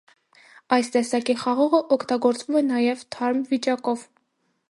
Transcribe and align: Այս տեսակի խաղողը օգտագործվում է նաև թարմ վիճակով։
Այս 0.77 0.87
տեսակի 0.95 1.35
խաղողը 1.41 1.81
օգտագործվում 1.97 2.59
է 2.61 2.65
նաև 2.71 3.05
թարմ 3.17 3.45
վիճակով։ 3.53 4.09